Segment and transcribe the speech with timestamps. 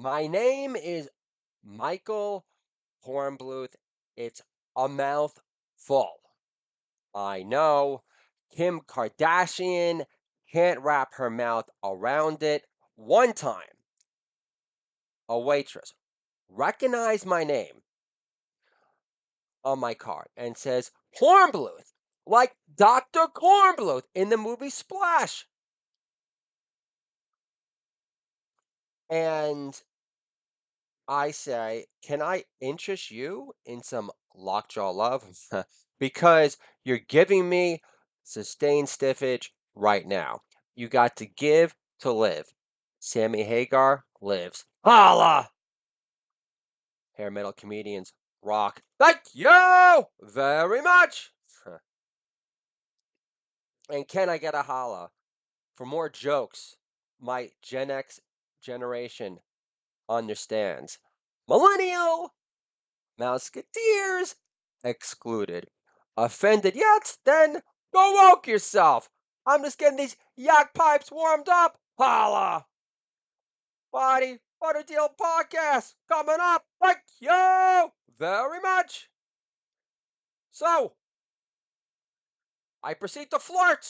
[0.00, 1.10] My name is
[1.64, 2.46] Michael
[3.04, 3.74] Kornbluth.
[4.16, 4.40] It's
[4.76, 6.20] a mouthful.
[7.12, 8.04] I know
[8.56, 10.04] Kim Kardashian
[10.52, 12.64] can't wrap her mouth around it.
[12.94, 13.76] One time,
[15.28, 15.92] a waitress
[16.48, 17.82] recognized my name
[19.64, 21.92] on my card and says Kornbluth,
[22.24, 23.26] like Dr.
[23.34, 25.48] Kornbluth in the movie Splash.
[29.10, 29.80] And
[31.08, 35.24] I say, can I interest you in some lockjaw love?
[35.98, 37.80] because you're giving me
[38.24, 40.40] sustained stiffage right now.
[40.74, 42.46] You got to give to live.
[43.00, 44.64] Sammy Hagar lives.
[44.84, 45.50] Holla!
[47.14, 48.82] Hair metal comedians rock.
[48.98, 51.30] Thank you very much.
[53.90, 55.10] and can I get a holla
[55.74, 56.76] for more jokes?
[57.20, 58.20] My Gen X
[58.60, 59.38] generation
[60.08, 60.98] understands.
[61.48, 62.34] Millennial
[63.18, 64.36] Musketeers
[64.84, 65.68] excluded.
[66.16, 67.16] Offended yet?
[67.24, 69.08] Then go woke yourself.
[69.46, 71.78] I'm just getting these yak pipes warmed up.
[71.98, 72.66] Holla!
[73.92, 76.64] Body Butter Deal Podcast coming up.
[76.82, 79.08] Thank you very much.
[80.50, 80.94] So,
[82.82, 83.86] I proceed to flirt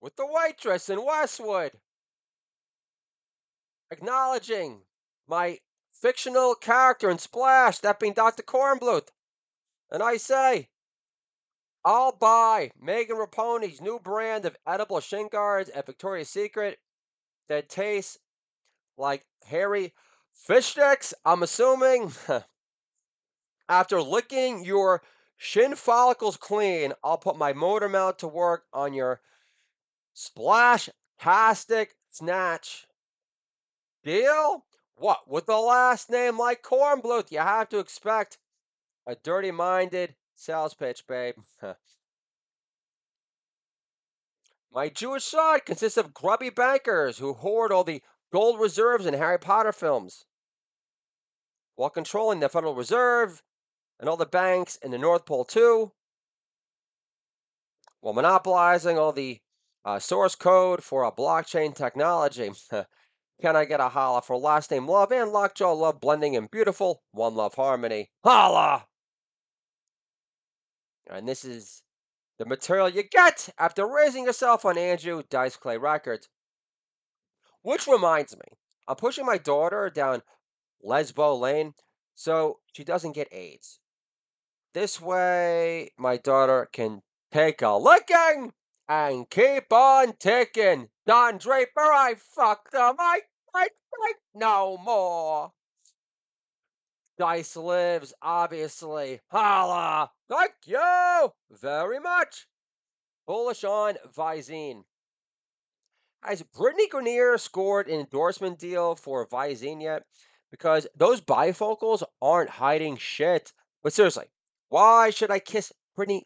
[0.00, 1.72] with the waitress in Westwood,
[3.90, 4.82] acknowledging
[5.26, 5.58] my
[5.92, 8.42] fictional character in Splash, that being Dr.
[8.42, 9.08] Kornbluth.
[9.90, 10.68] And I say,
[11.84, 16.78] I'll buy Megan Rapinoe's new brand of edible shin guards at Victoria's Secret
[17.48, 18.18] that tastes
[18.96, 19.94] like hairy
[20.32, 21.14] fish sticks.
[21.24, 22.12] I'm assuming
[23.68, 25.02] after licking your
[25.36, 29.20] shin follicles clean, I'll put my motor mount to work on your
[30.12, 32.87] splash tastic snatch.
[34.02, 34.64] Deal?
[34.96, 35.28] What?
[35.28, 38.38] With the last name like Kornbluth, you have to expect
[39.06, 41.34] a dirty minded sales pitch, babe.
[44.70, 48.02] My Jewish side consists of grubby bankers who hoard all the
[48.32, 50.24] gold reserves in Harry Potter films
[51.76, 53.42] while controlling the Federal Reserve
[54.00, 55.92] and all the banks in the North Pole, too,
[58.00, 59.40] while monopolizing all the
[59.84, 62.50] uh, source code for a blockchain technology.
[63.40, 67.02] Can I get a holla for last name love and lockjaw love blending in beautiful
[67.12, 68.10] one love harmony?
[68.24, 68.86] Holla!
[71.08, 71.82] And this is
[72.38, 76.28] the material you get after raising yourself on Andrew Dice Clay Records.
[77.62, 80.22] Which reminds me, I'm pushing my daughter down
[80.84, 81.74] Lesbo Lane
[82.14, 83.78] so she doesn't get AIDS.
[84.74, 88.52] This way, my daughter can take a licking
[88.88, 90.88] and keep on ticking.
[91.06, 92.96] Don Draper, I fucked him.
[92.98, 93.20] I,
[93.54, 93.68] I,
[94.02, 95.52] I, no more.
[97.18, 99.20] Dice lives, obviously.
[99.28, 100.10] Holla!
[100.28, 102.46] Thank you very much.
[103.26, 104.84] Bullish on Visine.
[106.22, 110.04] Has Brittney Griner scored an endorsement deal for Visine yet?
[110.50, 113.52] Because those bifocals aren't hiding shit.
[113.82, 114.26] But seriously,
[114.68, 116.22] why should I kiss Brittney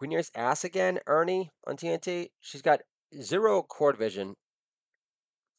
[0.00, 2.28] Griner's ass again, Ernie, on TNT?
[2.40, 2.80] She's got
[3.20, 4.34] zero court vision,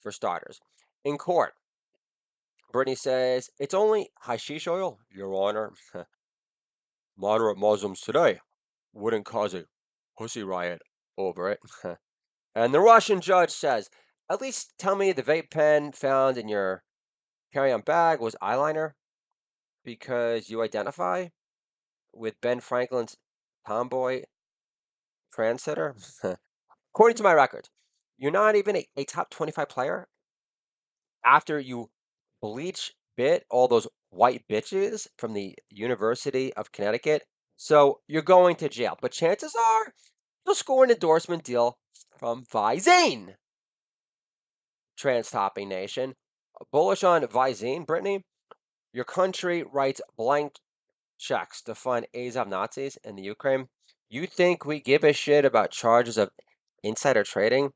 [0.01, 0.59] for starters.
[1.03, 1.53] In court,
[2.73, 5.71] Brittney says, It's only hashish oil, Your Honor.
[7.17, 8.39] Moderate Muslims today
[8.93, 9.65] wouldn't cause a
[10.17, 10.81] pussy riot
[11.17, 11.59] over it.
[12.55, 13.89] and the Russian judge says,
[14.29, 16.83] At least tell me the vape pen found in your
[17.53, 18.91] carry on bag was eyeliner
[19.83, 21.27] because you identify
[22.13, 23.15] with Ben Franklin's
[23.67, 24.23] tomboy
[25.35, 25.93] trendsetter.
[26.93, 27.69] According to my records,
[28.17, 30.07] you're not even a, a top 25 player
[31.23, 31.89] after you
[32.41, 37.23] bleach bit all those white bitches from the University of Connecticut.
[37.57, 38.97] So you're going to jail.
[39.01, 39.93] But chances are
[40.45, 41.77] you'll score an endorsement deal
[42.17, 43.35] from Visine.
[44.97, 46.15] Trans Topping Nation.
[46.71, 48.21] Bullish on Visine, Brittney.
[48.91, 50.53] Your country writes blank
[51.19, 53.67] checks to fund Azov Nazis in the Ukraine.
[54.09, 56.31] You think we give a shit about charges of
[56.81, 57.73] insider trading?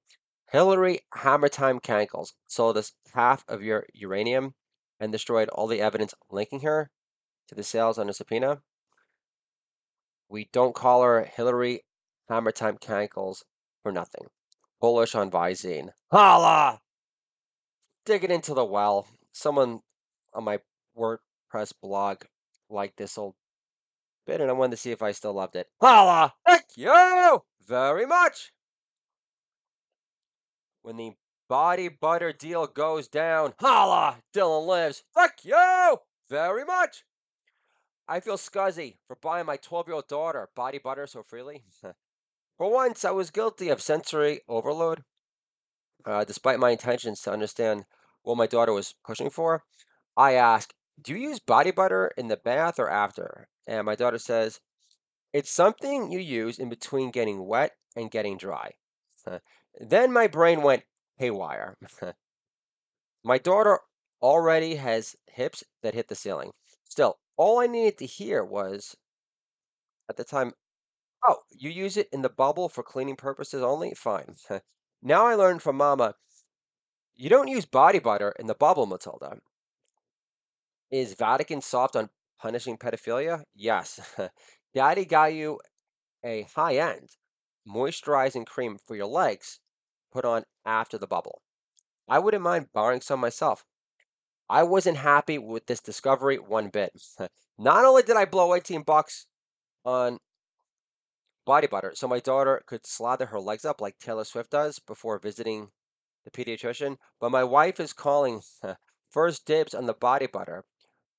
[0.51, 4.55] Hillary Hammertime Cankles sold us half of your uranium
[4.99, 6.89] and destroyed all the evidence linking her
[7.47, 8.61] to the sales under subpoena.
[10.29, 11.81] We don't call her Hillary
[12.29, 13.43] Hammertime Cankles
[13.83, 14.27] for nothing.
[14.79, 15.89] Bullish on Visine.
[16.11, 16.81] Holla!
[18.05, 19.07] Digging into the well.
[19.31, 19.81] Someone
[20.33, 20.59] on my
[20.97, 22.23] WordPress blog
[22.73, 23.35] liked this old
[24.25, 25.67] bit, and I wanted to see if I still loved it.
[25.79, 26.33] Holla!
[26.45, 28.51] Thank you very much!
[30.83, 31.15] when the
[31.49, 33.53] Body butter deal goes down.
[33.59, 34.17] Holla!
[34.33, 35.03] Dylan lives.
[35.13, 35.97] Fuck you
[36.29, 37.03] very much.
[38.07, 41.63] I feel scuzzy for buying my 12 year old daughter body butter so freely.
[42.57, 45.03] for once, I was guilty of sensory overload.
[46.05, 47.85] Uh, despite my intentions to understand
[48.23, 49.63] what my daughter was pushing for,
[50.17, 53.47] I ask, Do you use body butter in the bath or after?
[53.67, 54.59] And my daughter says,
[55.33, 58.73] It's something you use in between getting wet and getting dry.
[59.25, 59.39] Uh,
[59.79, 60.85] then my brain went
[61.17, 61.77] haywire.
[63.23, 63.79] my daughter
[64.21, 66.53] already has hips that hit the ceiling.
[66.85, 68.95] Still, all I needed to hear was
[70.07, 70.53] at the time,
[71.27, 73.93] "Oh, you use it in the bubble for cleaning purposes only?
[73.95, 74.37] Fine."
[75.01, 76.15] now I learned from mama,
[77.15, 79.39] you don't use body butter in the bubble, Matilda.
[80.91, 82.09] Is Vatican soft on
[82.39, 83.43] punishing pedophilia?
[83.55, 83.99] Yes.
[84.73, 85.59] Daddy got you
[86.23, 87.09] a high end
[87.67, 89.59] moisturizing cream for your legs
[90.11, 91.41] put on after the bubble.
[92.07, 93.63] I wouldn't mind borrowing some myself.
[94.49, 96.91] I wasn't happy with this discovery one bit.
[97.57, 99.25] Not only did I blow 18 bucks
[99.85, 100.19] on
[101.45, 105.19] body butter so my daughter could slather her legs up like Taylor Swift does before
[105.19, 105.69] visiting
[106.23, 108.41] the pediatrician, but my wife is calling
[109.09, 110.65] first dibs on the body butter,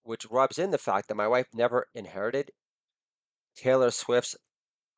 [0.05, 2.53] which rubs in the fact that my wife never inherited
[3.56, 4.37] Taylor Swift's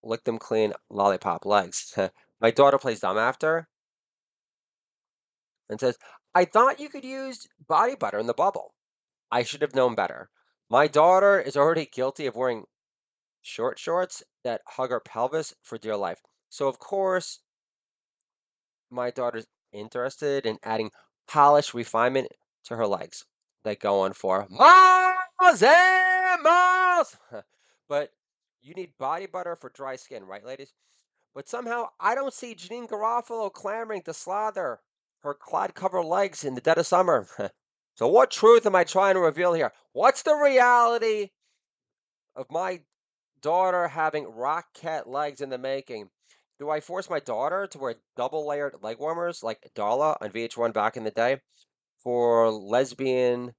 [0.02, 1.96] lick them clean lollipop legs.
[2.40, 3.68] my daughter plays dumb after
[5.68, 5.96] and says,
[6.34, 8.74] I thought you could use body butter in the bubble.
[9.30, 10.30] I should have known better.
[10.68, 12.64] My daughter is already guilty of wearing
[13.42, 16.20] short shorts that hug her pelvis for dear life.
[16.48, 17.40] So, of course,
[18.90, 20.90] my daughter's interested in adding
[21.26, 22.28] polish refinement
[22.64, 23.24] to her legs.
[23.66, 27.16] They go on for miles and miles.
[27.88, 28.12] but
[28.62, 30.72] you need body butter for dry skin, right, ladies?
[31.34, 34.78] But somehow I don't see Janeane Garofalo clamoring to slather
[35.24, 37.26] her clod covered legs in the dead of summer.
[37.96, 39.72] so, what truth am I trying to reveal here?
[39.92, 41.30] What's the reality
[42.36, 42.82] of my
[43.42, 46.08] daughter having rocket legs in the making?
[46.60, 50.72] Do I force my daughter to wear double layered leg warmers like Darla on VH1
[50.72, 51.40] back in the day
[52.02, 53.54] for lesbian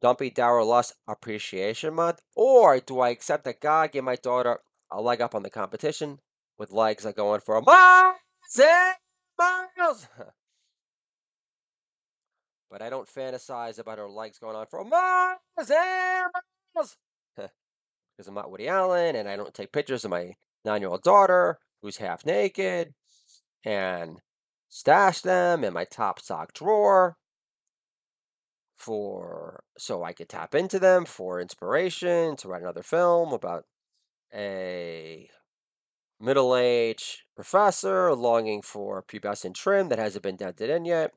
[0.00, 2.20] Dumpy Dower Lust Appreciation Month?
[2.34, 4.60] Or do I accept that God gave my daughter
[4.90, 6.20] a leg up on the competition
[6.58, 8.16] with legs that go on for miles
[8.58, 8.94] and
[9.38, 10.06] miles?
[12.70, 16.30] but I don't fantasize about her legs going on for miles and
[16.74, 16.96] miles
[17.36, 20.34] because I'm not Woody Allen and I don't take pictures of my
[20.64, 22.92] nine year old daughter who's half naked
[23.64, 24.20] and
[24.68, 27.16] stash them in my top sock drawer
[28.76, 33.64] for so I could tap into them for inspiration to write another film about
[34.34, 35.28] a
[36.20, 41.12] middle-aged professor longing for pubescent trim that hasn't been dented in yet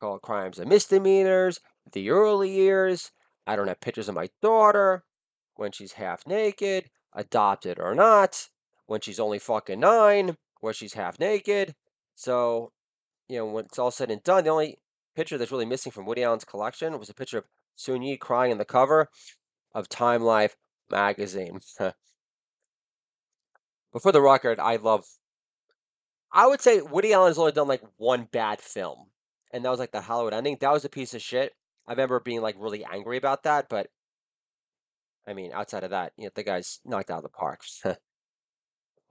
[0.00, 1.60] called crimes and misdemeanors
[1.92, 3.12] the early years
[3.46, 5.04] i don't have pictures of my daughter
[5.56, 8.48] when she's half naked adopted or not
[8.86, 11.74] when she's only fucking nine where she's half naked.
[12.14, 12.72] So
[13.28, 14.78] you know when it's all said and done the only
[15.14, 17.44] picture that's really missing from Woody Allen's collection was a picture of
[17.76, 19.08] Soon-Yi crying on the cover
[19.74, 20.56] of Time Life
[20.90, 21.60] magazine.
[21.78, 21.94] but
[24.00, 25.04] for the record, I love.
[26.32, 29.06] I would say Woody Allen's only done like one bad film,
[29.52, 30.56] and that was like the Hollywood ending.
[30.60, 31.52] That was a piece of shit.
[31.86, 33.88] I remember being like really angry about that, but
[35.26, 37.60] I mean, outside of that, you know, the guy's knocked out of the park.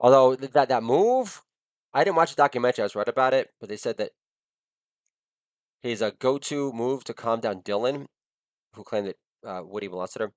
[0.00, 1.42] Although that that move,
[1.94, 2.82] I didn't watch the documentary.
[2.82, 4.10] I was read about it, but they said that
[5.82, 8.06] his uh, go-to move to calm down Dylan,
[8.74, 9.16] who claimed that
[9.48, 10.30] uh, Woody molested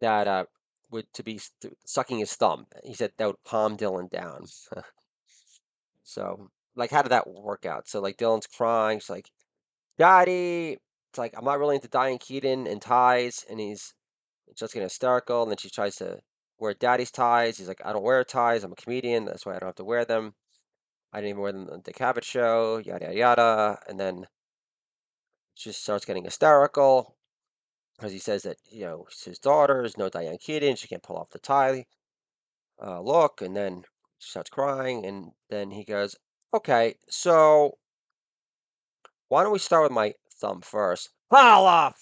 [0.00, 0.44] that uh,
[0.90, 1.40] would to be
[1.86, 2.66] sucking his thumb.
[2.84, 4.44] He said that would calm Dylan down.
[6.02, 7.88] so, like, how did that work out?
[7.88, 8.98] So, like, Dylan's crying.
[8.98, 9.30] She's like,
[9.98, 10.78] "Daddy,"
[11.10, 13.94] it's like, "I'm not really into Diane Keaton and ties," and he's
[14.56, 15.42] just getting hysterical.
[15.42, 16.20] And then she tries to
[16.58, 17.58] wear Daddy's ties.
[17.58, 18.64] He's like, "I don't wear ties.
[18.64, 19.24] I'm a comedian.
[19.24, 20.34] That's why I don't have to wear them.
[21.12, 23.78] I didn't even wear them at the Cavett show." Yada yada yada.
[23.88, 24.26] And then
[25.62, 27.16] she starts getting hysterical
[27.96, 31.16] because he says that you know his daughter is no Diane Keaton, she can't pull
[31.16, 31.86] off the tie
[32.84, 33.84] uh, look, and then
[34.18, 36.16] she starts crying, and then he goes,
[36.52, 37.78] "Okay, so
[39.28, 41.10] why don't we start with my thumb first?
[41.30, 41.94] Holla!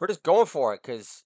[0.00, 1.24] We're just going for it because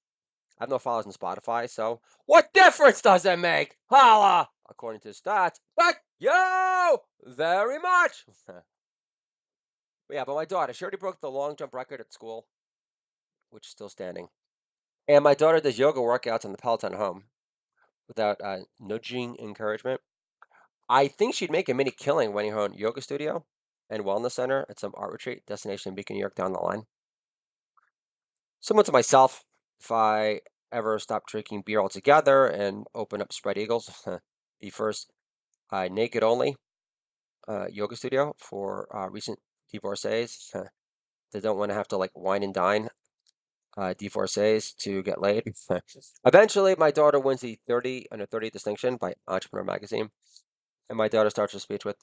[0.58, 3.76] I have no followers on Spotify, so what difference does it make?
[3.90, 4.48] Holla!
[4.68, 8.26] According to the stats, but yo, very much.
[10.10, 12.46] yeah, but my daughter, she already broke the long jump record at school
[13.50, 14.28] which is still standing.
[15.06, 17.24] And my daughter does yoga workouts on the Peloton home
[18.06, 20.00] without uh, nudging encouragement.
[20.88, 23.44] I think she'd make a mini killing running her own yoga studio
[23.90, 26.84] and wellness center at some art retreat destination in Beacon, New York down the line.
[28.60, 29.44] Similar to myself,
[29.80, 30.40] if I
[30.72, 33.90] ever stop drinking beer altogether and open up Spread Eagles,
[34.60, 35.10] the first
[35.70, 36.56] uh, naked only
[37.46, 39.38] uh, yoga studio for uh, recent
[39.72, 40.50] divorcees
[41.32, 42.88] that don't want to have to like wine and dine
[43.76, 45.52] uh, divorcees to get laid.
[46.24, 50.10] Eventually, my daughter wins the 30 under 30 distinction by Entrepreneur Magazine,
[50.88, 51.96] and my daughter starts her speech with,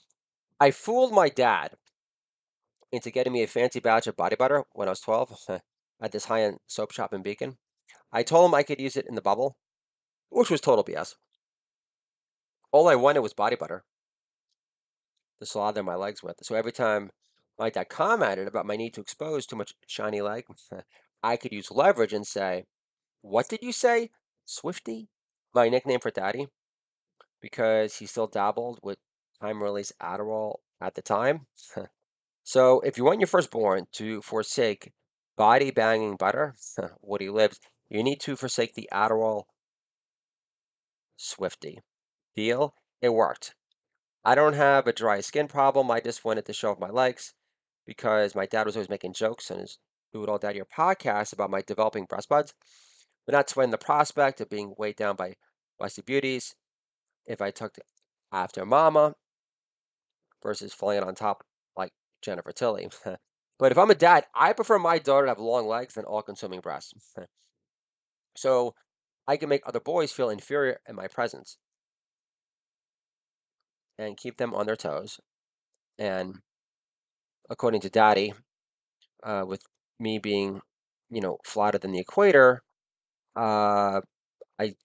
[0.60, 1.76] "I fooled my dad
[2.92, 5.36] into getting me a fancy batch of body butter when I was 12
[6.02, 7.58] at this high-end soap shop in Beacon.
[8.12, 9.58] I told him I could use it in the bubble,
[10.30, 11.16] which was total BS.
[12.72, 13.84] All I wanted was body butter
[15.40, 16.38] to slather my legs with.
[16.42, 17.12] So every time
[17.58, 20.46] my dad commented about my need to expose too much shiny leg,
[21.24, 22.66] I could use leverage and say,
[23.22, 24.12] What did you say?
[24.46, 25.10] Swifty?
[25.54, 26.48] My nickname for daddy,
[27.42, 28.98] because he still dabbled with
[29.42, 31.48] time release Adderall at the time.
[32.44, 34.92] so if you want your firstborn to forsake
[35.38, 36.56] body banging butter,
[37.02, 37.60] what he lives,
[37.90, 39.44] you need to forsake the Adderall
[41.16, 41.80] Swifty.
[42.36, 42.76] Deal?
[43.02, 43.56] It worked.
[44.26, 45.90] I don't have a dry skin problem.
[45.90, 47.34] I just wanted to show off my legs
[47.86, 49.78] because my dad was always making jokes on his
[50.14, 52.54] Do It All Daddy podcast about my developing breast buds,
[53.26, 55.36] but not sweating the prospect of being weighed down by
[55.82, 56.56] busty beauties
[57.26, 57.78] if I took
[58.32, 59.14] after mama
[60.44, 61.44] versus falling on top
[61.76, 62.88] like Jennifer Tilly.
[63.60, 66.22] but if I'm a dad, I prefer my daughter to have long legs than all
[66.22, 66.94] consuming breasts.
[68.38, 68.76] so
[69.28, 71.58] I can make other boys feel inferior in my presence
[73.98, 75.20] and keep them on their toes.
[75.98, 76.36] And
[77.50, 78.34] according to daddy,
[79.24, 79.62] uh, with
[80.00, 80.62] me being,
[81.10, 82.62] you know, flatter than the equator,
[83.36, 84.02] uh,
[84.60, 84.76] I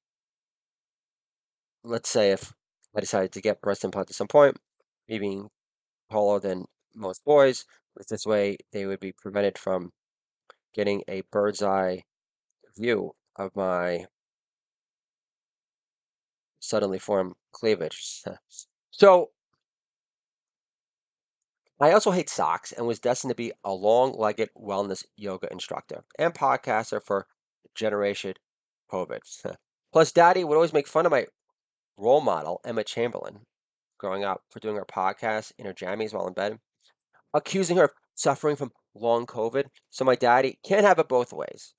[1.84, 2.52] let's say if
[2.96, 4.58] I decided to get breast implant at some point,
[5.08, 5.48] me being
[6.10, 7.64] taller than most boys,
[8.08, 9.92] this way they would be prevented from
[10.74, 12.02] getting a bird's eye
[12.76, 14.06] view of my
[16.60, 18.22] suddenly formed cleavage.
[18.90, 19.30] so
[21.82, 26.34] I also hate socks and was destined to be a long-legged wellness yoga instructor and
[26.34, 27.26] podcaster for
[27.74, 28.34] Generation
[28.92, 29.20] COVID.
[29.92, 31.26] Plus, Daddy would always make fun of my
[31.96, 33.40] role model, Emma Chamberlain,
[33.98, 36.58] growing up for doing her podcast in her jammies while in bed,
[37.32, 39.64] accusing her of suffering from long COVID.
[39.88, 41.72] So my daddy can't have it both ways,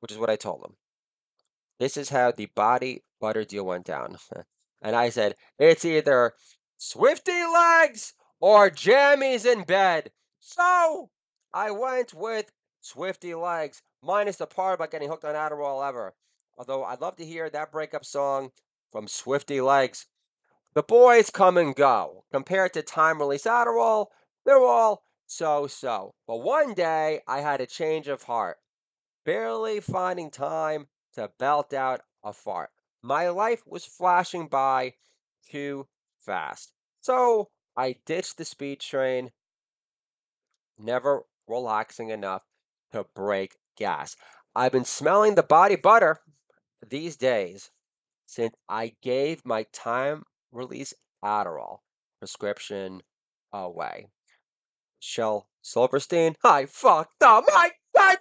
[0.00, 0.74] which is what I told him.
[1.78, 4.16] This is how the body butter deal went down.
[4.82, 6.32] and I said, it's either
[6.76, 8.12] Swifty legs
[8.44, 10.10] or jammies in bed.
[10.38, 11.08] So
[11.54, 16.14] I went with Swifty legs, minus the part about getting hooked on Adderall ever.
[16.58, 18.50] Although I'd love to hear that breakup song
[18.92, 20.04] from Swifty legs.
[20.74, 22.26] The boys come and go.
[22.30, 24.08] Compared to time release Adderall,
[24.44, 26.14] they're all so so.
[26.26, 28.58] But one day I had a change of heart,
[29.24, 32.68] barely finding time to belt out a fart.
[33.00, 34.92] My life was flashing by
[35.50, 35.86] too
[36.20, 36.74] fast.
[37.00, 39.32] So I ditched the speed train,
[40.78, 42.42] never relaxing enough
[42.92, 44.16] to break gas.
[44.54, 46.20] I've been smelling the body butter
[46.86, 47.70] these days
[48.26, 51.78] since I gave my time release Adderall
[52.20, 53.02] prescription
[53.52, 54.06] away.
[55.00, 57.44] Shel Silverstein, I fucked up.
[57.48, 58.20] I can't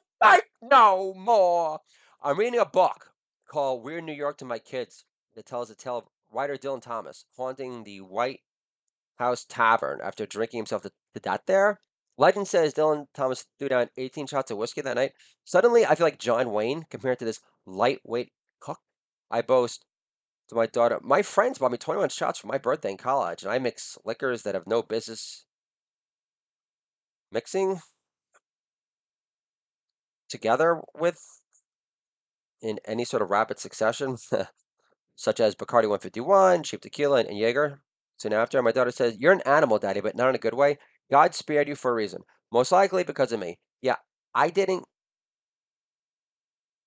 [0.62, 1.79] no more.
[2.22, 3.12] I'm reading a book
[3.48, 5.05] called Weird New York to My Kids
[5.36, 8.41] that tells the tale of writer Dylan Thomas haunting the White
[9.20, 11.79] Horse Tavern after drinking himself to, to death there.
[12.17, 15.13] Legend says Dylan Thomas threw down 18 shots of whiskey that night.
[15.46, 18.79] Suddenly, I feel like John Wayne compared to this lightweight cook.
[19.32, 19.86] I boast
[20.50, 23.51] to my daughter, my friends bought me 21 shots for my birthday in college, and
[23.51, 25.46] I mix liquors that have no business
[27.32, 27.82] mixing
[30.29, 31.20] together with
[32.62, 34.17] in any sort of rapid succession,
[35.15, 37.82] such as Bacardi 151, cheap tequila, and Jaeger.
[38.24, 40.77] Soon after, my daughter says, You're an animal, daddy, but not in a good way.
[41.12, 42.22] God spared you for a reason.
[42.53, 43.60] Most likely because of me.
[43.82, 43.98] Yeah,
[44.34, 44.86] I didn't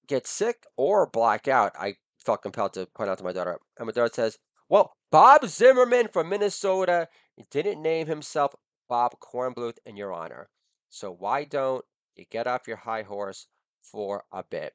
[0.09, 1.73] get sick or black out.
[1.79, 3.59] I felt compelled to point out to my daughter.
[3.77, 4.39] And my daughter says,
[4.71, 7.07] Well, Bob Zimmerman from Minnesota
[7.51, 8.55] didn't name himself
[8.89, 10.49] Bob Kornbluth in your honor.
[10.89, 13.47] So why don't you get off your high horse
[13.83, 14.73] for a bit?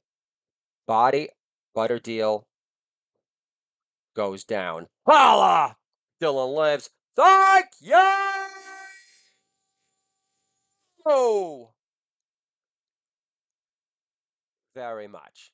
[0.85, 1.29] Body
[1.73, 2.45] butter deal
[4.15, 4.85] goes down.
[5.07, 5.75] Holla!
[6.21, 6.89] Dylan lives.
[7.15, 8.21] Thank you
[11.05, 11.71] oh!
[14.75, 15.51] very much.